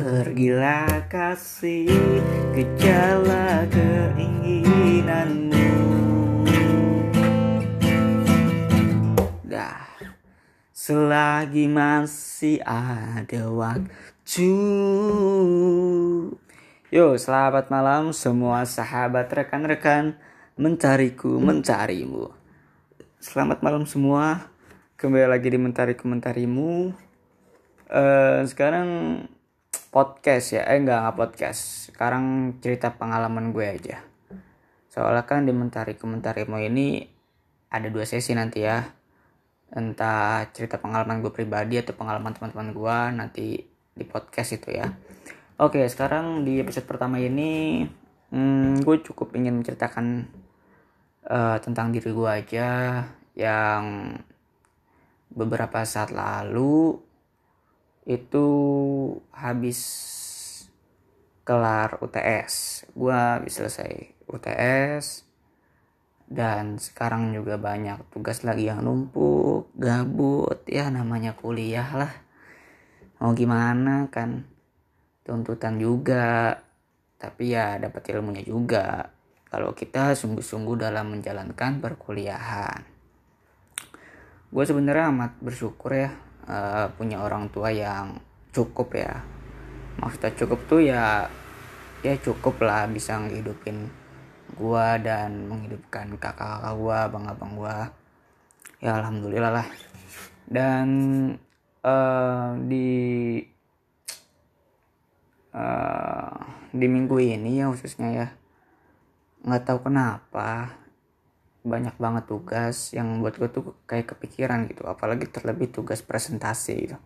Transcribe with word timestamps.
Pergilah 0.00 1.12
kasih 1.12 1.92
gejala 2.56 3.68
keinginanmu. 3.68 5.68
Dah 9.44 9.84
Selagi 10.72 11.68
masih 11.68 12.64
ada 12.64 13.52
waktu. 13.52 14.56
Yo 16.88 17.06
selamat 17.20 17.68
malam 17.68 18.16
semua 18.16 18.64
sahabat 18.64 19.28
rekan-rekan. 19.28 20.16
Mencariku 20.56 21.36
mencarimu. 21.36 22.32
Selamat 23.20 23.60
malam 23.60 23.84
semua. 23.84 24.48
Kembali 24.96 25.28
lagi 25.28 25.52
di 25.52 25.60
Mentariku 25.60 26.08
Mentarimu. 26.08 26.96
Uh, 27.84 28.48
Sekarang 28.48 28.88
podcast 29.90 30.54
ya. 30.54 30.62
Eh 30.70 30.78
enggak 30.78 31.02
enggak 31.02 31.18
podcast. 31.18 31.90
Sekarang 31.90 32.56
cerita 32.62 32.94
pengalaman 32.94 33.50
gue 33.50 33.66
aja. 33.66 34.06
Soalnya 34.90 35.26
kan 35.26 35.46
di 35.46 35.52
mentari 35.54 35.98
komentari 35.98 36.46
mau 36.46 36.62
ini 36.62 37.02
ada 37.70 37.90
dua 37.90 38.06
sesi 38.06 38.34
nanti 38.34 38.62
ya. 38.62 38.86
Entah 39.70 40.46
cerita 40.50 40.78
pengalaman 40.78 41.22
gue 41.22 41.30
pribadi 41.34 41.78
atau 41.78 41.94
pengalaman 41.94 42.34
teman-teman 42.34 42.70
gue 42.74 42.98
nanti 43.14 43.46
di 43.94 44.04
podcast 44.06 44.56
itu 44.56 44.74
ya. 44.74 44.86
Oke 45.60 45.84
sekarang 45.90 46.46
di 46.46 46.62
episode 46.62 46.88
pertama 46.88 47.20
ini 47.20 47.84
hmm, 48.32 48.80
gue 48.86 48.96
cukup 49.04 49.34
ingin 49.36 49.60
menceritakan 49.60 50.30
uh, 51.28 51.58
tentang 51.60 51.92
diri 51.92 52.10
gue 52.10 52.30
aja 52.30 52.68
yang 53.36 54.14
beberapa 55.30 55.86
saat 55.86 56.10
lalu 56.10 56.98
itu 58.08 58.46
habis 59.34 59.80
kelar 61.44 61.98
UTS 62.00 62.86
gue 62.94 63.12
habis 63.12 63.58
selesai 63.58 64.16
UTS 64.30 65.30
dan 66.30 66.78
sekarang 66.78 67.34
juga 67.34 67.58
banyak 67.58 68.06
tugas 68.14 68.46
lagi 68.46 68.70
yang 68.70 68.86
numpuk 68.86 69.74
gabut 69.74 70.62
ya 70.70 70.86
namanya 70.86 71.34
kuliah 71.34 71.90
lah. 71.90 72.12
Mau 73.18 73.34
gimana 73.34 74.06
kan? 74.14 74.46
Tuntutan 75.26 75.82
juga. 75.82 76.54
Tapi 77.18 77.50
ya 77.50 77.82
dapat 77.82 78.14
ilmunya 78.14 78.46
juga. 78.46 79.10
Kalau 79.50 79.74
kita 79.74 80.14
sungguh-sungguh 80.14 80.78
dalam 80.78 81.18
menjalankan 81.18 81.82
perkuliahan. 81.82 82.86
Gue 84.54 84.64
sebenarnya 84.64 85.10
amat 85.10 85.34
bersyukur 85.42 85.90
ya 85.98 86.29
uh, 86.50 86.90
punya 86.98 87.22
orang 87.22 87.46
tua 87.54 87.70
yang 87.70 88.18
cukup 88.50 88.98
ya. 88.98 89.22
Maksudnya 90.02 90.34
cukup 90.34 90.60
tuh 90.66 90.82
ya 90.82 91.30
ya 92.02 92.16
cukup 92.18 92.58
lah 92.66 92.90
bisa 92.90 93.14
ngehidupin 93.22 93.86
gua 94.58 94.98
dan 94.98 95.46
menghidupkan 95.46 96.10
kakak-kakak 96.18 96.74
gua 96.74 97.06
abang-abang 97.06 97.52
gua. 97.54 97.76
Ya 98.82 98.98
alhamdulillah 98.98 99.62
lah. 99.62 99.66
Dan 100.50 100.88
uh, 101.86 102.58
di 102.66 103.38
uh, 105.54 106.34
di 106.74 106.86
minggu 106.90 107.16
ini 107.22 107.62
ya 107.62 107.70
khususnya 107.70 108.08
ya 108.10 108.28
nggak 109.40 109.64
tahu 109.64 109.88
kenapa 109.88 110.76
banyak 111.60 111.96
banget 112.00 112.24
tugas 112.24 112.96
yang 112.96 113.20
buat 113.20 113.36
gue 113.36 113.48
tuh 113.52 113.76
kayak 113.84 114.16
kepikiran 114.16 114.68
gitu. 114.68 114.88
Apalagi 114.88 115.28
terlebih 115.28 115.68
tugas 115.68 116.00
presentasi 116.00 116.74
gitu. 116.88 116.98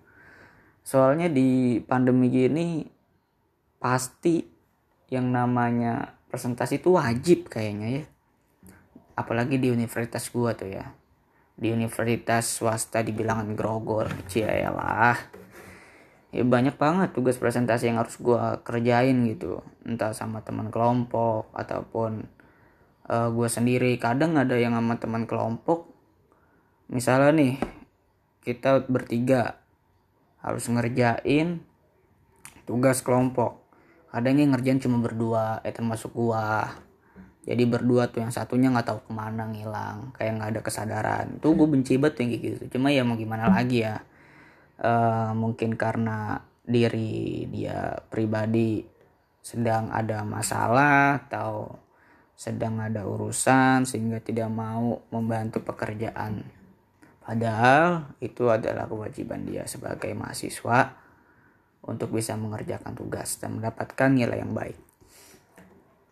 Soalnya 0.84 1.32
di 1.32 1.80
pandemi 1.80 2.28
gini 2.28 2.84
pasti 3.80 4.44
yang 5.10 5.32
namanya 5.32 6.16
presentasi 6.30 6.82
itu 6.82 6.94
wajib 6.94 7.50
kayaknya 7.50 7.88
ya. 8.02 8.04
Apalagi 9.14 9.58
di 9.58 9.70
universitas 9.70 10.26
gue 10.30 10.50
tuh 10.54 10.70
ya. 10.70 10.86
Di 11.54 11.70
universitas 11.70 12.50
swasta 12.50 13.02
di 13.02 13.14
bilangan 13.14 13.54
grogol 13.54 14.10
lah. 14.10 15.18
Ya 16.34 16.42
banyak 16.42 16.74
banget 16.74 17.14
tugas 17.14 17.38
presentasi 17.38 17.94
yang 17.94 18.02
harus 18.02 18.18
gue 18.18 18.42
kerjain 18.66 19.14
gitu. 19.30 19.62
Entah 19.86 20.10
sama 20.10 20.42
teman 20.42 20.74
kelompok 20.74 21.46
ataupun 21.54 22.26
uh, 23.08 23.12
eh, 23.12 23.28
gue 23.32 23.48
sendiri. 23.48 23.92
Kadang 24.00 24.36
ada 24.36 24.56
yang 24.56 24.76
sama 24.76 24.96
teman 24.96 25.24
kelompok. 25.28 25.90
Misalnya 26.88 27.32
nih 27.32 27.54
kita 28.44 28.84
bertiga 28.86 29.64
harus 30.44 30.68
ngerjain 30.68 31.64
tugas 32.68 33.00
kelompok. 33.00 33.64
Kadang 34.12 34.36
yang 34.38 34.52
ngerjain 34.52 34.78
cuma 34.78 35.00
berdua 35.00 35.64
eh 35.64 35.72
termasuk 35.72 36.12
gua. 36.12 36.70
Jadi 37.44 37.68
berdua 37.68 38.08
tuh 38.08 38.24
yang 38.24 38.32
satunya 38.32 38.72
nggak 38.72 38.88
tahu 38.88 39.00
ke 39.04 39.12
mana 39.12 39.48
ngilang. 39.48 40.16
Kayak 40.16 40.32
nggak 40.40 40.50
ada 40.54 40.60
kesadaran. 40.64 41.26
Tuh 41.44 41.52
gue 41.52 41.68
benci 41.68 42.00
banget 42.00 42.24
yang 42.24 42.28
kayak 42.32 42.42
gitu. 42.44 42.62
Cuma 42.76 42.88
ya 42.88 43.04
mau 43.04 43.20
gimana 43.20 43.52
lagi 43.52 43.84
ya? 43.84 44.00
Uh, 44.80 45.36
mungkin 45.36 45.76
karena 45.76 46.40
diri 46.64 47.44
dia 47.52 48.00
pribadi 48.08 48.80
sedang 49.44 49.92
ada 49.92 50.24
masalah 50.24 51.20
atau 51.28 51.84
sedang 52.34 52.82
ada 52.82 53.06
urusan 53.06 53.86
sehingga 53.86 54.18
tidak 54.18 54.50
mau 54.50 55.02
membantu 55.14 55.62
pekerjaan. 55.62 56.42
Padahal 57.24 58.12
itu 58.20 58.52
adalah 58.52 58.84
kewajiban 58.84 59.48
dia 59.48 59.64
sebagai 59.64 60.12
mahasiswa 60.12 60.92
untuk 61.84 62.12
bisa 62.12 62.36
mengerjakan 62.36 62.92
tugas 62.92 63.40
dan 63.40 63.56
mendapatkan 63.56 64.10
nilai 64.12 64.44
yang 64.44 64.52
baik. 64.52 64.76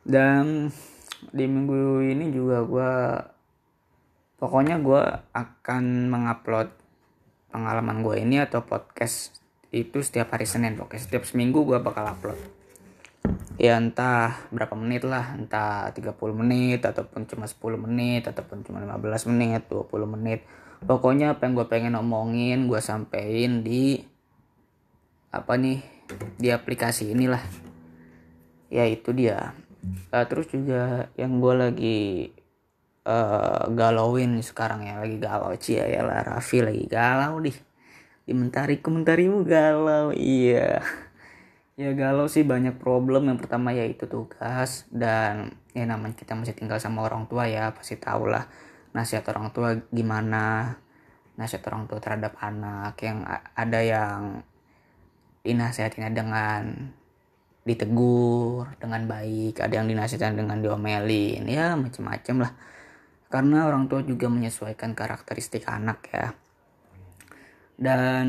Dan 0.03 0.73
di 1.31 1.45
minggu 1.47 2.03
ini 2.03 2.33
juga 2.33 2.65
gue 2.65 2.93
pokoknya 4.43 4.83
gue 4.83 5.03
akan 5.37 6.11
mengupload 6.11 6.69
pengalaman 7.55 8.03
gue 8.03 8.17
ini 8.19 8.43
atau 8.43 8.65
podcast 8.65 9.39
itu 9.71 10.03
setiap 10.03 10.35
hari 10.35 10.49
Senin 10.49 10.75
pokoknya 10.75 11.07
setiap 11.07 11.23
seminggu 11.23 11.63
gue 11.63 11.79
bakal 11.79 12.11
upload 12.11 12.41
ya 13.63 13.79
entah 13.79 14.51
berapa 14.51 14.75
menit 14.75 15.07
lah. 15.07 15.39
Entah 15.39 15.95
30 15.95 16.19
menit 16.35 16.83
ataupun 16.83 17.31
cuma 17.31 17.47
10 17.47 17.79
menit 17.79 18.27
ataupun 18.27 18.67
cuma 18.67 18.83
15 18.83 19.31
menit 19.31 19.63
20 19.71 19.87
menit. 20.19 20.43
Pokoknya 20.83 21.39
apa 21.39 21.47
yang 21.47 21.55
gue 21.55 21.67
pengen 21.71 21.95
omongin 21.95 22.67
gue 22.67 22.83
sampein 22.83 23.63
di 23.63 24.03
apa 25.31 25.55
nih 25.55 25.79
di 26.43 26.51
aplikasi 26.51 27.15
inilah. 27.15 27.41
Ya 28.67 28.83
itu 28.91 29.15
dia. 29.15 29.55
Uh, 30.11 30.27
terus 30.27 30.51
juga 30.51 31.07
yang 31.15 31.39
gue 31.39 31.55
lagi 31.55 32.01
uh, 33.07 33.71
galauin 33.71 34.43
sekarang 34.43 34.91
ya. 34.91 34.99
Lagi 34.99 35.23
galau 35.23 35.55
cia. 35.55 35.87
Ya 35.87 36.03
lah 36.03 36.27
Raffi 36.27 36.67
lagi 36.67 36.91
galau 36.91 37.39
nih 37.39 37.55
komentari 38.23 38.79
komentarimu 38.79 39.43
galau 39.43 40.15
iya 40.15 40.79
ya 41.83 41.93
galau 41.99 42.31
sih 42.31 42.47
banyak 42.47 42.79
problem. 42.79 43.27
Yang 43.27 43.39
pertama 43.47 43.75
yaitu 43.75 44.07
tugas. 44.07 44.87
Dan 44.95 45.59
ya 45.75 45.85
namanya 45.85 46.15
kita 46.15 46.39
masih 46.39 46.55
tinggal 46.55 46.79
sama 46.79 47.03
orang 47.03 47.27
tua 47.27 47.51
ya 47.51 47.75
pasti 47.75 47.99
tau 47.99 48.25
lah 48.31 48.47
nasihat 48.95 49.27
orang 49.35 49.51
tua 49.51 49.75
gimana. 49.91 50.79
Nasihat 51.35 51.67
orang 51.73 51.91
tua 51.91 51.99
terhadap 51.99 52.39
anak 52.39 52.95
yang 53.03 53.27
ada 53.59 53.81
yang 53.83 54.47
dinasihatinnya 55.43 56.15
dengan 56.15 56.63
ditegur 57.67 58.79
dengan 58.79 59.07
baik. 59.11 59.59
Ada 59.59 59.83
yang 59.83 59.91
dinasihatkan 59.91 60.39
dengan 60.39 60.63
diomelin. 60.63 61.43
Ya 61.51 61.75
macem-macem 61.75 62.47
lah. 62.47 62.53
Karena 63.33 63.67
orang 63.67 63.89
tua 63.89 64.05
juga 64.05 64.29
menyesuaikan 64.31 64.95
karakteristik 64.95 65.67
anak 65.67 66.05
ya. 66.13 66.37
Dan 67.81 68.27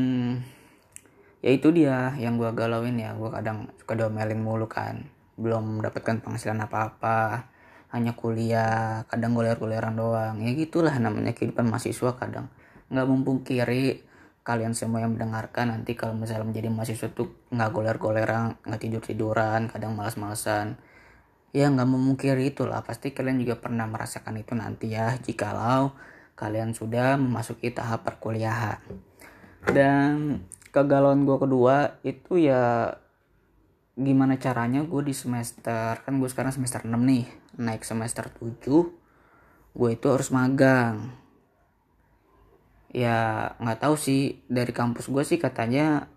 ya 1.44 1.50
itu 1.52 1.68
dia 1.76 2.16
yang 2.16 2.40
gue 2.40 2.48
galauin 2.56 2.96
ya. 2.96 3.12
Gue 3.12 3.28
kadang 3.28 3.68
suka 3.76 3.92
domelin 3.92 4.40
mulu 4.40 4.64
kan. 4.64 5.04
Belum 5.36 5.84
mendapatkan 5.84 6.24
penghasilan 6.24 6.64
apa-apa. 6.64 7.52
Hanya 7.92 8.16
kuliah 8.16 9.04
kadang 9.12 9.36
goler-goleran 9.36 9.92
doang. 9.92 10.40
Ya 10.40 10.56
gitulah 10.56 10.96
namanya 10.96 11.36
kehidupan 11.36 11.68
mahasiswa 11.68 12.16
kadang. 12.16 12.48
Nggak 12.88 13.06
kiri 13.44 14.00
kalian 14.44 14.76
semua 14.76 15.00
yang 15.04 15.16
mendengarkan 15.16 15.72
nanti 15.72 15.96
kalau 15.96 16.12
misalnya 16.12 16.44
menjadi 16.48 16.68
mahasiswa 16.68 17.08
tuh 17.16 17.32
nggak 17.48 17.70
goler-goleran 17.72 18.60
nggak 18.64 18.80
tidur-tiduran 18.80 19.68
kadang 19.68 19.92
malas-malasan. 19.92 20.80
Ya 21.52 21.68
nggak 21.68 21.86
memungkiri 21.86 22.56
itulah. 22.56 22.80
Pasti 22.80 23.12
kalian 23.12 23.36
juga 23.36 23.60
pernah 23.60 23.84
merasakan 23.84 24.40
itu 24.40 24.56
nanti 24.56 24.96
ya 24.96 25.12
jikalau 25.20 25.92
kalian 26.34 26.72
sudah 26.72 27.20
memasuki 27.20 27.68
tahap 27.70 28.02
perkuliahan. 28.08 28.80
Dan 29.64 30.42
kegalauan 30.74 31.22
gue 31.22 31.38
kedua 31.38 32.02
itu 32.02 32.34
ya 32.42 32.98
gimana 33.94 34.34
caranya 34.42 34.82
gue 34.82 35.02
di 35.06 35.14
semester 35.14 36.02
kan 36.02 36.18
gue 36.18 36.26
sekarang 36.26 36.50
semester 36.50 36.82
6 36.82 36.90
nih 36.98 37.30
naik 37.62 37.86
semester 37.86 38.26
7 38.26 38.58
gue 39.74 39.90
itu 39.90 40.06
harus 40.06 40.30
magang. 40.34 41.14
Ya 42.94 43.50
nggak 43.58 43.78
tahu 43.82 43.94
sih 43.98 44.42
dari 44.46 44.70
kampus 44.70 45.10
gue 45.10 45.22
sih 45.26 45.38
katanya 45.38 46.10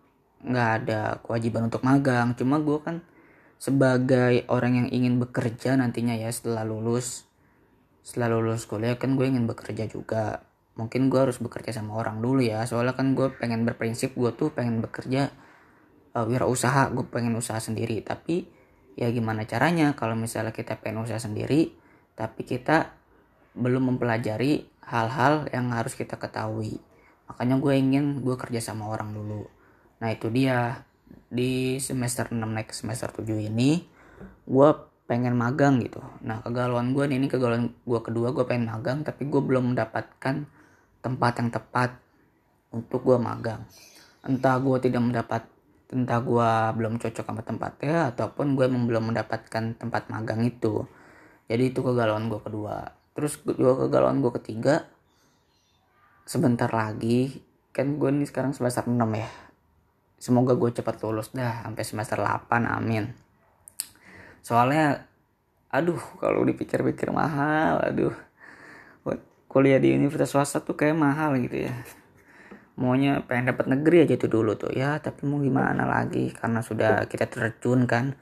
nggak 0.45 0.69
ada 0.81 1.01
kewajiban 1.25 1.69
untuk 1.69 1.81
magang 1.81 2.37
cuma 2.37 2.61
gue 2.61 2.77
kan 2.81 3.01
sebagai 3.57 4.45
orang 4.53 4.85
yang 4.85 4.87
ingin 4.93 5.17
bekerja 5.17 5.73
nantinya 5.73 6.13
ya 6.13 6.29
setelah 6.29 6.61
lulus 6.61 7.25
setelah 8.05 8.37
lulus 8.37 8.69
kuliah 8.69 8.93
kan 9.01 9.17
gue 9.17 9.25
ingin 9.25 9.49
bekerja 9.49 9.89
juga 9.89 10.45
mungkin 10.77 11.09
gue 11.09 11.19
harus 11.19 11.41
bekerja 11.41 11.73
sama 11.73 11.97
orang 11.97 12.21
dulu 12.21 12.45
ya. 12.45 12.63
Soalnya 12.69 12.93
kan 12.93 13.17
gue 13.17 13.33
pengen 13.35 13.65
berprinsip 13.65 14.13
gue 14.13 14.31
tuh 14.37 14.53
pengen 14.53 14.79
bekerja 14.79 15.33
uh, 16.13 16.25
wirausaha 16.25 16.93
gue 16.93 17.05
pengen 17.09 17.33
usaha 17.35 17.57
sendiri. 17.57 17.99
Tapi 18.05 18.45
ya 18.93 19.09
gimana 19.09 19.43
caranya? 19.49 19.97
Kalau 19.97 20.13
misalnya 20.13 20.53
kita 20.53 20.79
pengen 20.79 21.03
usaha 21.03 21.19
sendiri 21.19 21.73
tapi 22.17 22.45
kita 22.45 22.93
belum 23.57 23.93
mempelajari 23.93 24.69
hal-hal 24.85 25.49
yang 25.49 25.73
harus 25.73 25.97
kita 25.97 26.15
ketahui. 26.21 26.77
Makanya 27.27 27.57
gue 27.59 27.73
ingin 27.75 28.21
gue 28.21 28.37
kerja 28.37 28.61
sama 28.61 28.87
orang 28.87 29.11
dulu. 29.11 29.49
Nah 29.99 30.13
itu 30.13 30.29
dia. 30.31 30.85
Di 31.27 31.75
semester 31.83 32.31
6 32.31 32.39
naik 32.39 32.71
semester 32.71 33.11
7 33.11 33.51
ini 33.51 33.83
gue 34.47 34.69
pengen 35.07 35.35
magang 35.35 35.79
gitu. 35.79 36.03
Nah 36.23 36.39
kegalauan 36.39 36.91
gue 36.91 37.03
ini 37.07 37.27
kegalauan 37.31 37.75
gue 37.83 37.99
kedua 37.99 38.31
gue 38.31 38.43
pengen 38.47 38.71
magang 38.71 39.03
tapi 39.03 39.27
gue 39.27 39.39
belum 39.39 39.75
mendapatkan 39.75 40.47
tempat 41.07 41.39
yang 41.39 41.47
tepat 41.47 41.95
untuk 42.75 42.99
gue 43.07 43.15
magang. 43.15 43.63
Entah 44.27 44.59
gue 44.59 44.75
tidak 44.83 44.99
mendapat 44.99 45.47
entah 45.87 46.19
gue 46.19 46.51
belum 46.75 46.99
cocok 46.99 47.23
sama 47.23 47.39
tempatnya 47.47 48.11
ataupun 48.11 48.59
gue 48.59 48.67
belum 48.67 49.15
mendapatkan 49.15 49.79
tempat 49.79 50.11
magang 50.11 50.43
itu. 50.43 50.83
Jadi 51.47 51.71
itu 51.71 51.79
kegalauan 51.79 52.27
gue 52.27 52.43
kedua. 52.43 52.91
Terus 53.15 53.39
juga 53.39 53.87
kegalauan 53.87 54.19
gue 54.19 54.35
ketiga 54.35 54.83
sebentar 56.27 56.67
lagi 56.67 57.39
kan 57.71 57.95
gue 57.95 58.09
nih 58.11 58.27
sekarang 58.27 58.51
semester 58.51 58.83
6 58.83 58.99
ya. 59.15 59.31
Semoga 60.19 60.59
gue 60.59 60.75
cepat 60.75 60.99
lulus 61.07 61.31
dah 61.31 61.63
sampai 61.63 61.83
semester 61.87 62.19
8 62.19 62.67
amin. 62.67 63.07
Soalnya 64.43 65.07
aduh 65.71 65.99
kalau 66.19 66.43
dipikir-pikir 66.43 67.15
mahal 67.15 67.79
aduh 67.79 68.26
kuliah 69.57 69.81
di 69.81 69.89
universitas 69.89 70.37
swasta 70.37 70.61
tuh 70.61 70.77
kayak 70.77 70.93
mahal 70.93 71.33
gitu 71.41 71.65
ya. 71.65 71.73
Maunya 72.77 73.25
pengen 73.25 73.49
dapat 73.49 73.73
negeri 73.73 74.05
aja 74.05 74.13
tuh 74.21 74.29
dulu 74.29 74.53
tuh. 74.53 74.69
Ya 74.69 75.01
tapi 75.01 75.25
mau 75.25 75.41
gimana 75.41 75.89
lagi? 75.89 76.29
Karena 76.29 76.61
sudah 76.61 77.09
kita 77.09 77.25
terjun 77.25 77.89
kan 77.89 78.13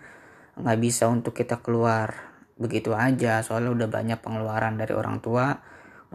nggak 0.56 0.80
bisa 0.80 1.12
untuk 1.12 1.36
kita 1.36 1.60
keluar. 1.60 2.16
Begitu 2.56 2.96
aja 2.96 3.44
soalnya 3.44 3.76
udah 3.76 3.88
banyak 3.92 4.16
pengeluaran 4.24 4.80
dari 4.80 4.96
orang 4.96 5.20
tua 5.20 5.60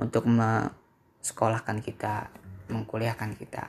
untuk 0.00 0.25
sekolahkan 1.20 1.84
kita 1.84 2.32
mengkuliahkan 2.72 3.37
kita. 3.37 3.69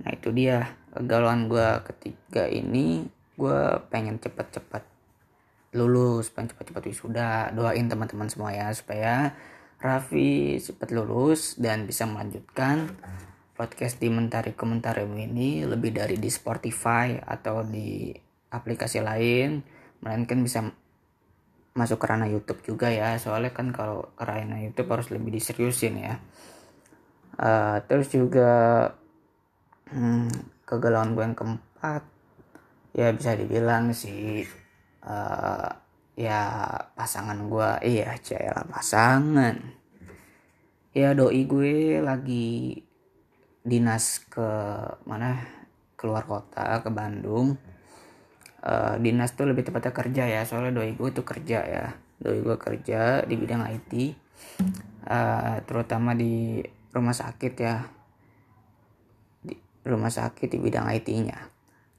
Nah 0.00 0.10
itu 0.16 0.32
dia 0.32 0.64
kegalauan 0.96 1.52
gue 1.52 1.68
ketiga 1.92 2.48
ini. 2.48 3.04
Gue 3.36 3.84
pengen 3.92 4.16
cepet-cepet 4.16 4.96
lulus 5.76 6.32
pengen 6.32 6.56
cepet-cepet 6.56 6.88
wisuda. 6.88 7.52
Doain 7.52 7.84
teman-teman 7.84 8.32
semua 8.32 8.56
ya 8.56 8.72
supaya 8.72 9.36
Raffi 9.80 10.58
cepet 10.58 10.88
lulus 10.94 11.56
dan 11.60 11.86
bisa 11.88 12.04
melanjutkan 12.04 12.92
podcast 13.54 14.02
di 14.02 14.10
Mentari 14.10 14.52
Komentar 14.58 14.98
ini 14.98 15.62
lebih 15.62 15.94
dari 15.94 16.18
di 16.18 16.26
Spotify 16.26 17.14
atau 17.18 17.62
di 17.62 18.10
aplikasi 18.50 18.98
lain 19.02 19.62
melainkan 20.02 20.42
bisa 20.42 20.66
masuk 21.74 21.98
ke 22.02 22.06
ranah 22.06 22.30
YouTube 22.30 22.62
juga 22.62 22.90
ya. 22.90 23.18
Soalnya 23.18 23.54
kan 23.54 23.74
kalau 23.74 24.14
ke 24.14 24.22
ranah 24.22 24.62
YouTube 24.62 24.90
harus 24.94 25.10
lebih 25.10 25.34
diseriusin 25.38 25.94
ya. 25.98 26.14
Uh, 27.34 27.82
terus 27.90 28.14
juga 28.14 28.94
hmm, 29.90 30.30
kegalauan 30.66 31.18
gue 31.18 31.24
yang 31.26 31.34
keempat 31.34 32.02
ya 32.94 33.10
bisa 33.10 33.34
dibilang 33.34 33.90
sih 33.90 34.46
uh, 35.02 35.70
ya 36.14 36.62
pasangan 36.94 37.38
gue 37.50 37.70
iya 37.86 38.14
cila 38.18 38.62
pasangan. 38.70 39.58
Ya 40.94 41.10
doi 41.10 41.42
gue 41.46 41.98
lagi 41.98 42.78
dinas 43.66 44.22
ke 44.30 44.48
mana? 45.06 45.42
Keluar 45.98 46.22
kota 46.26 46.82
ke 46.82 46.90
Bandung. 46.90 47.58
Uh, 48.64 48.96
dinas 48.96 49.36
tuh 49.36 49.44
lebih 49.44 49.68
tepatnya 49.68 49.92
kerja 49.92 50.24
ya 50.24 50.40
soalnya 50.48 50.80
doi 50.80 50.94
gue 50.94 51.10
tuh 51.10 51.26
kerja 51.26 51.58
ya. 51.66 51.86
Doi 52.22 52.40
gue 52.40 52.56
kerja 52.56 53.26
di 53.26 53.34
bidang 53.34 53.66
IT 53.66 53.92
uh, 53.92 54.06
eh, 55.10 55.56
terutama 55.66 56.14
di 56.14 56.62
rumah 56.94 57.14
sakit 57.14 57.54
ya. 57.58 57.76
Di 59.42 59.54
rumah 59.84 60.14
sakit 60.14 60.46
di 60.46 60.58
bidang 60.62 60.86
IT-nya 60.94 61.53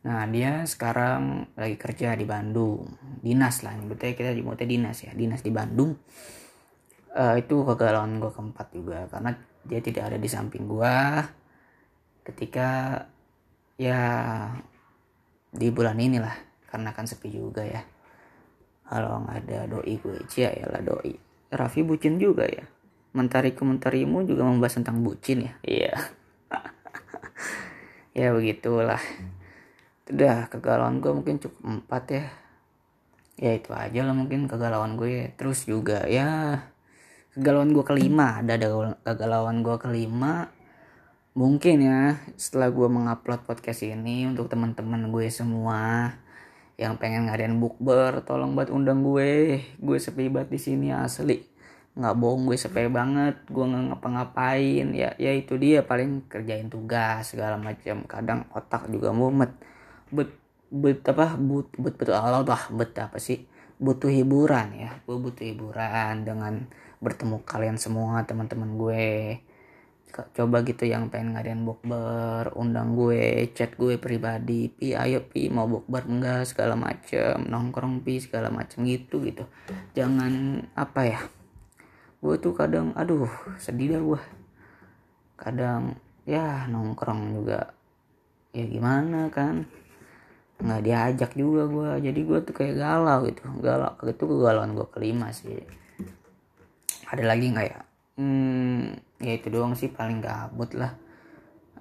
nah 0.05 0.29
dia 0.29 0.61
sekarang 0.69 1.49
lagi 1.57 1.81
kerja 1.81 2.13
di 2.13 2.29
Bandung. 2.29 2.85
Dinas 3.25 3.65
lah 3.65 3.73
nyebutnya 3.73 4.13
kita 4.13 4.37
nyebutnya 4.37 4.69
dinas 4.69 5.01
ya 5.01 5.11
dinas 5.17 5.41
di 5.41 5.49
Bandung. 5.49 5.97
Uh, 7.15 7.41
itu 7.41 7.65
kegalauan 7.65 8.21
gue 8.21 8.29
keempat 8.29 8.67
juga 8.75 9.09
karena 9.09 9.33
dia 9.65 9.79
tidak 9.81 10.13
ada 10.13 10.17
di 10.21 10.29
samping 10.29 10.67
gue 10.67 10.95
ketika 12.27 13.01
ya 13.79 14.01
di 15.55 15.71
bulan 15.71 15.97
inilah 15.97 16.35
karena 16.69 16.93
kan 16.93 17.09
sepi 17.09 17.33
juga 17.33 17.65
ya. 17.65 17.81
Kalau 18.85 19.25
nggak 19.25 19.37
ada 19.49 19.57
doi 19.65 19.97
gue 19.97 20.21
cia 20.29 20.53
ya 20.53 20.69
lah 20.69 20.85
doi. 20.85 21.17
Raffi 21.49 21.81
bucin 21.81 22.21
juga 22.21 22.45
ya. 22.45 22.61
Mentari 23.17 23.57
komentarimu 23.57 24.21
juga 24.21 24.45
membahas 24.45 24.77
tentang 24.77 25.01
bucin 25.01 25.49
ya? 25.49 25.53
Iya. 25.65 25.93
Ya 28.15 28.31
begitulah 28.31 29.03
udah 30.05 30.53
kegalauan 30.53 31.01
gue 31.01 31.09
mungkin 31.09 31.41
cukup 31.41 31.61
empat 31.65 32.03
ya. 32.13 32.25
Ya 33.35 33.51
itu 33.51 33.75
aja 33.75 33.99
lah 34.05 34.15
mungkin 34.15 34.47
kegalauan 34.47 34.95
gue 34.95 35.35
terus 35.35 35.67
juga 35.67 36.05
ya 36.05 36.61
kegalauan 37.33 37.73
gue 37.73 37.83
kelima. 37.83 38.39
Ada 38.41 38.53
ada 38.61 38.67
kegalauan 39.01 39.65
gue 39.65 39.75
kelima. 39.81 40.53
Mungkin 41.35 41.83
ya 41.83 42.21
setelah 42.39 42.71
gue 42.71 42.87
mengupload 42.87 43.43
podcast 43.43 43.83
ini 43.83 44.23
untuk 44.29 44.47
teman-teman 44.47 45.11
gue 45.11 45.27
semua 45.27 46.15
yang 46.75 46.95
pengen 46.99 47.27
ngadain 47.27 47.55
bukber 47.59 48.23
tolong 48.27 48.51
buat 48.55 48.67
undang 48.67 49.03
gue 49.03 49.63
gue 49.79 49.97
sepi 49.99 50.31
banget 50.31 50.55
di 50.55 50.59
sini 50.61 50.87
asli. 50.95 51.43
Nggak 51.97 52.15
bohong 52.15 52.47
gue 52.47 52.55
sepi 52.55 52.87
banget. 52.87 53.41
Gue 53.51 53.65
nggak 53.67 53.83
ngapa-ngapain. 53.91 54.85
Ya 54.95 55.17
ya 55.19 55.31
itu 55.35 55.59
dia 55.59 55.83
paling 55.83 56.29
kerjain 56.31 56.71
tugas 56.71 57.35
segala 57.35 57.57
macam. 57.59 58.05
Kadang 58.07 58.47
otak 58.55 58.87
juga 58.87 59.11
mumet 59.11 59.74
but 60.11 60.29
but 60.69 61.01
apa 61.05 61.37
but 61.37 61.69
but 61.77 61.95
betul 61.95 62.17
Allah 62.17 62.43
but 62.73 62.91
apa 62.97 63.17
sih? 63.21 63.45
Butuh 63.75 64.09
hiburan 64.09 64.75
ya. 64.75 64.91
Gue 65.03 65.19
butuh 65.19 65.43
hiburan 65.43 66.23
dengan 66.23 66.67
bertemu 67.03 67.43
kalian 67.43 67.77
semua 67.77 68.23
teman-teman 68.23 68.75
gue. 68.79 69.39
Coba 70.31 70.63
gitu 70.63 70.87
yang 70.87 71.11
pengen 71.11 71.35
ngadain 71.35 71.67
bukber 71.67 72.47
undang 72.55 72.95
gue 72.95 73.51
chat 73.51 73.75
gue 73.75 73.99
pribadi 73.99 74.71
pi 74.71 74.95
ayo 74.95 75.27
pi 75.27 75.51
mau 75.51 75.67
bukber 75.67 76.07
enggak 76.07 76.47
segala 76.47 76.79
macem 76.79 77.35
nongkrong 77.51 77.99
pi 77.99 78.23
segala 78.23 78.47
macem 78.47 78.87
gitu 78.87 79.19
gitu. 79.27 79.43
Jangan 79.91 80.63
apa 80.71 81.01
ya 81.03 81.19
gue 82.25 82.35
tuh 82.41 82.57
kadang 82.57 82.89
aduh 82.97 83.29
sedih 83.61 83.99
dah 83.99 84.01
gue 84.01 84.21
kadang 85.37 85.99
ya 86.25 86.65
nongkrong 86.65 87.37
juga 87.37 87.75
ya 88.49 88.65
gimana 88.65 89.29
kan 89.29 89.69
nggak 90.55 90.81
diajak 90.87 91.31
juga 91.35 91.67
gue 91.67 92.09
jadi 92.09 92.19
gue 92.23 92.39
tuh 92.47 92.55
kayak 92.55 92.75
galau 92.79 93.27
gitu. 93.27 93.43
Galau. 93.59 93.91
Itu 94.07 94.23
kegalauan 94.23 94.71
gue 94.77 94.87
kelima 94.91 95.31
sih. 95.35 95.59
Ada 97.11 97.23
lagi 97.27 97.51
nggak 97.51 97.67
ya? 97.67 97.79
Hmm, 98.15 98.95
ya 99.19 99.31
itu 99.35 99.47
doang 99.51 99.75
sih. 99.75 99.91
Paling 99.91 100.23
gabut 100.23 100.71
lah. 100.79 100.95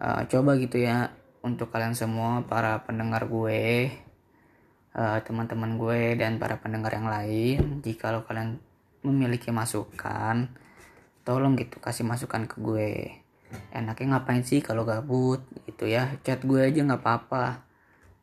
Uh, 0.02 0.26
coba 0.26 0.58
gitu 0.58 0.82
ya. 0.82 1.14
Untuk 1.44 1.70
kalian 1.70 1.94
semua 1.94 2.40
para 2.48 2.82
pendengar 2.88 3.28
gue 3.28 3.92
uh, 4.96 5.18
teman-teman 5.22 5.76
gue 5.76 6.18
dan 6.18 6.42
para 6.42 6.58
pendengar 6.58 6.90
yang 6.90 7.06
lain. 7.06 7.78
Jika 7.84 8.10
lo 8.10 8.26
kalian 8.26 8.58
memiliki 9.04 9.52
masukan 9.52 10.48
tolong 11.24 11.56
gitu 11.56 11.78
kasih 11.78 12.02
masukan 12.04 12.50
ke 12.50 12.58
gue. 12.58 12.90
Enaknya 13.70 14.18
ngapain 14.18 14.42
sih 14.42 14.58
kalau 14.58 14.82
gabut? 14.82 15.46
Gitu 15.62 15.86
ya. 15.86 16.10
Chat 16.26 16.42
gue 16.42 16.58
aja 16.58 16.82
nggak 16.82 17.00
apa-apa 17.00 17.73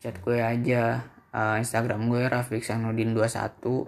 chat 0.01 0.17
gue 0.17 0.41
aja. 0.41 1.05
Uh, 1.31 1.63
Instagram 1.63 2.11
gue 2.11 2.27
Rafiq 2.27 2.59
Sanudin 2.59 3.15
21 3.15 3.87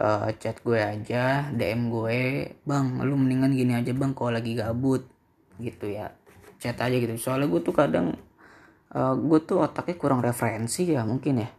uh, 0.00 0.26
chat 0.40 0.56
gue 0.64 0.80
aja 0.80 1.46
DM 1.52 1.92
gue. 1.92 2.20
Bang 2.64 2.98
lu 3.04 3.14
mendingan 3.14 3.52
gini 3.54 3.76
aja 3.76 3.92
bang 3.92 4.16
kalau 4.16 4.34
lagi 4.34 4.56
gabut. 4.56 5.04
Gitu 5.60 5.92
ya. 5.92 6.10
Chat 6.58 6.80
aja 6.80 6.96
gitu. 6.96 7.14
Soalnya 7.20 7.46
gue 7.52 7.60
tuh 7.62 7.76
kadang 7.76 8.16
uh, 8.96 9.14
gue 9.14 9.38
tuh 9.44 9.62
otaknya 9.62 9.96
kurang 10.00 10.24
referensi 10.24 10.88
ya 10.88 11.04
mungkin 11.04 11.44
ya. 11.44 11.50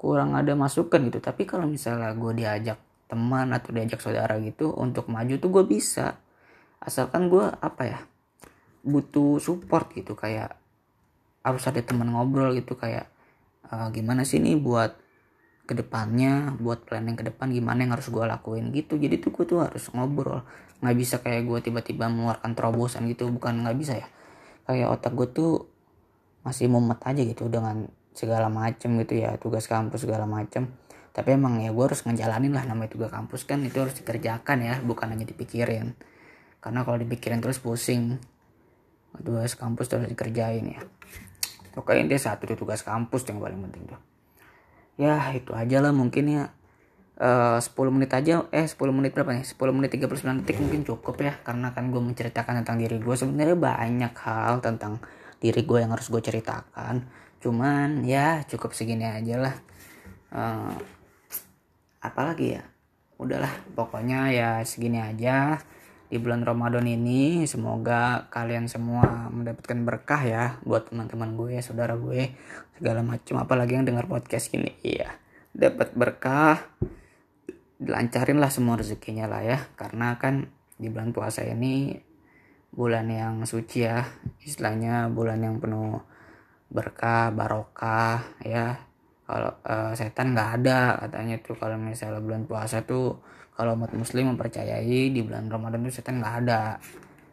Kurang 0.00 0.34
ada 0.34 0.56
masukan 0.56 0.98
gitu. 1.12 1.22
Tapi 1.22 1.46
kalau 1.46 1.68
misalnya 1.68 2.10
gue 2.16 2.32
diajak 2.34 2.80
teman 3.06 3.52
atau 3.52 3.76
diajak 3.76 4.00
saudara 4.00 4.40
gitu 4.40 4.72
untuk 4.72 5.12
maju 5.12 5.36
tuh 5.38 5.50
gue 5.52 5.64
bisa. 5.68 6.18
Asalkan 6.82 7.30
gue 7.30 7.44
apa 7.46 7.82
ya 7.86 8.00
butuh 8.82 9.38
support 9.38 9.94
gitu. 9.94 10.18
Kayak 10.18 10.61
harus 11.42 11.62
ada 11.66 11.82
teman 11.82 12.10
ngobrol 12.10 12.54
gitu 12.54 12.78
kayak 12.78 13.10
uh, 13.68 13.90
gimana 13.90 14.22
sih 14.22 14.38
nih 14.38 14.58
buat 14.58 14.94
ke 15.62 15.78
depannya 15.78 16.58
buat 16.58 16.82
planning 16.84 17.14
ke 17.14 17.24
depan 17.30 17.54
gimana 17.54 17.86
yang 17.86 17.94
harus 17.94 18.10
gue 18.10 18.22
lakuin? 18.22 18.74
Gitu. 18.74 18.98
Jadi 18.98 19.22
tuh 19.22 19.30
gue 19.34 19.44
tuh 19.46 19.58
harus 19.62 19.90
ngobrol. 19.94 20.42
Nggak 20.82 20.96
bisa 20.98 21.14
kayak 21.22 21.46
gue 21.46 21.58
tiba-tiba 21.62 22.10
mengeluarkan 22.10 22.52
terobosan 22.58 23.06
gitu 23.10 23.30
bukan 23.30 23.62
nggak 23.62 23.76
bisa 23.78 23.94
ya. 23.98 24.08
Kayak 24.66 24.98
otak 24.98 25.12
gue 25.14 25.28
tuh 25.30 25.52
masih 26.42 26.66
mumet 26.66 26.98
aja 27.06 27.22
gitu 27.22 27.46
dengan 27.46 27.86
segala 28.12 28.50
macem 28.50 28.98
gitu 29.00 29.22
ya 29.22 29.38
tugas 29.38 29.70
kampus 29.70 30.02
segala 30.02 30.26
macem. 30.26 30.70
Tapi 31.12 31.38
emang 31.38 31.62
ya 31.62 31.70
gue 31.70 31.84
harus 31.86 32.02
ngejalanin 32.02 32.52
lah 32.52 32.64
namanya 32.66 32.90
tugas 32.98 33.10
kampus 33.12 33.46
kan 33.46 33.62
itu 33.62 33.78
harus 33.78 33.94
dikerjakan 33.94 34.58
ya 34.66 34.74
bukan 34.82 35.14
hanya 35.14 35.24
dipikirin. 35.24 35.94
Karena 36.58 36.82
kalau 36.82 36.98
dipikirin 36.98 37.38
terus 37.38 37.62
pusing. 37.62 38.18
Tugas 39.12 39.54
kampus 39.54 39.92
terus 39.92 40.08
dikerjain 40.08 40.72
ya 40.72 40.82
pokoknya 41.72 42.14
dia 42.14 42.20
satu 42.20 42.44
tugas 42.54 42.84
kampus 42.84 43.24
yang 43.28 43.40
paling 43.40 43.60
penting 43.68 43.88
tuh. 43.88 44.00
Ya 45.00 45.18
itu 45.32 45.56
aja 45.56 45.80
lah 45.80 45.90
mungkin 45.90 46.24
ya. 46.28 46.44
Uh, 47.22 47.60
10 47.60 47.92
menit 47.92 48.10
aja 48.16 48.48
eh 48.50 48.66
10 48.66 48.76
menit 48.92 49.12
berapa 49.12 49.30
nih? 49.36 49.44
10 49.44 49.56
menit 49.76 49.90
39 49.94 50.42
detik 50.42 50.58
mungkin 50.58 50.82
cukup 50.82 51.20
ya 51.22 51.36
karena 51.44 51.70
kan 51.70 51.92
gue 51.92 52.00
menceritakan 52.00 52.64
tentang 52.64 52.80
diri 52.80 52.98
gue 52.98 53.14
sebenarnya 53.14 53.54
banyak 53.54 54.14
hal 54.16 54.58
tentang 54.64 54.98
diri 55.38 55.62
gue 55.62 55.78
yang 55.84 55.92
harus 55.92 56.08
gue 56.08 56.22
ceritakan. 56.24 57.04
Cuman 57.38 58.02
ya 58.08 58.42
cukup 58.48 58.72
segini 58.72 59.06
aja 59.06 59.38
lah. 59.38 59.54
Uh, 60.32 60.72
apalagi 62.00 62.58
ya? 62.58 62.64
Udahlah 63.20 63.52
pokoknya 63.76 64.32
ya 64.34 64.50
segini 64.66 64.98
aja 64.98 65.62
di 66.12 66.20
bulan 66.20 66.44
Ramadan 66.44 66.84
ini. 66.84 67.48
Semoga 67.48 68.28
kalian 68.28 68.68
semua 68.68 69.32
mendapatkan 69.32 69.80
berkah 69.80 70.20
ya 70.20 70.44
buat 70.60 70.92
teman-teman 70.92 71.32
gue 71.40 71.64
saudara 71.64 71.96
gue 71.96 72.36
segala 72.76 73.00
macam 73.00 73.40
apalagi 73.40 73.80
yang 73.80 73.88
dengar 73.88 74.04
podcast 74.04 74.52
ini. 74.52 74.76
Iya 74.84 75.16
dapat 75.56 75.96
berkah. 75.96 76.60
Dilancarin 77.80 78.38
lah 78.38 78.52
semua 78.52 78.76
rezekinya 78.76 79.24
lah 79.24 79.40
ya. 79.40 79.58
Karena 79.72 80.20
kan 80.20 80.52
di 80.76 80.92
bulan 80.92 81.16
puasa 81.16 81.48
ini 81.48 81.96
bulan 82.68 83.08
yang 83.08 83.48
suci 83.48 83.88
ya. 83.88 84.04
Istilahnya 84.44 85.08
bulan 85.08 85.40
yang 85.40 85.56
penuh 85.64 85.96
berkah 86.68 87.32
barokah 87.32 88.20
ya 88.44 88.91
kalau 89.32 89.48
uh, 89.64 89.96
setan 89.96 90.36
nggak 90.36 90.50
ada 90.60 91.00
katanya 91.08 91.40
tuh. 91.40 91.56
Kalau 91.56 91.80
misalnya 91.80 92.20
bulan 92.20 92.44
puasa 92.44 92.84
tuh 92.84 93.16
kalau 93.56 93.72
umat 93.80 93.96
muslim 93.96 94.36
mempercayai 94.36 95.08
di 95.08 95.20
bulan 95.24 95.48
ramadan 95.48 95.88
tuh 95.88 95.94
setan 95.96 96.20
nggak 96.20 96.34
ada. 96.44 96.76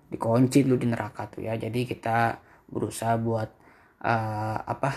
Dikunci 0.08 0.64
dulu 0.64 0.80
di 0.80 0.88
neraka 0.88 1.28
tuh 1.28 1.44
ya. 1.44 1.60
Jadi 1.60 1.84
kita 1.84 2.40
berusaha 2.72 3.20
buat 3.20 3.50
uh, 4.08 4.58
apa 4.64 4.96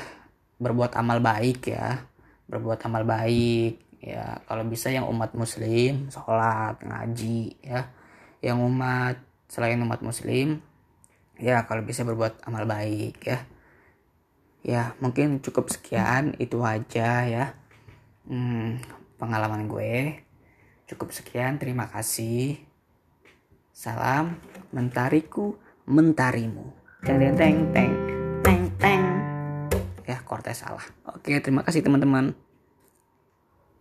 berbuat 0.62 0.94
amal 0.94 1.18
baik 1.18 1.74
ya. 1.74 2.06
Berbuat 2.46 2.78
amal 2.86 3.02
baik 3.02 3.98
ya. 3.98 4.38
Kalau 4.46 4.62
bisa 4.70 4.94
yang 4.94 5.10
umat 5.10 5.34
muslim 5.34 6.06
sholat 6.06 6.78
ngaji 6.86 7.58
ya. 7.66 7.90
Yang 8.38 8.58
umat 8.62 9.16
selain 9.50 9.82
umat 9.82 10.06
muslim 10.06 10.62
ya 11.42 11.66
kalau 11.66 11.82
bisa 11.82 12.06
berbuat 12.06 12.46
amal 12.46 12.64
baik 12.64 13.18
ya 13.26 13.42
ya 14.62 14.94
mungkin 15.02 15.42
cukup 15.42 15.68
sekian. 15.68 16.38
Itu 16.38 16.62
aja 16.62 17.26
ya. 17.26 17.54
Hmm, 18.26 18.82
pengalaman 19.18 19.66
gue. 19.68 20.22
Cukup 20.88 21.12
sekian. 21.12 21.60
Terima 21.60 21.90
kasih. 21.90 22.58
Salam 23.74 24.38
mentariku 24.70 25.58
mentarimu. 25.84 26.72
Teng 27.02 27.18
teng 27.34 27.70
teng 27.74 27.92
teng. 28.42 28.62
Teng 28.78 29.02
ya 30.06 30.18
kortes 30.22 30.62
salah. 30.62 30.82
Oke 31.08 31.38
terima 31.40 31.62
kasih 31.62 31.82
teman-teman 31.82 32.34